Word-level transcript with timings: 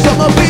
Some 0.00 0.20
of 0.20 0.41